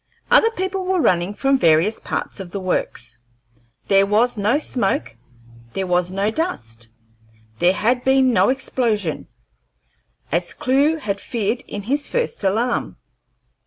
[0.31, 3.19] Other people were running from various parts of the Works.
[3.87, 5.15] There was no smoke;
[5.73, 6.87] there was no dust.
[7.59, 9.27] There had been no explosion,
[10.31, 12.97] as Clewe had feared in his first alarm.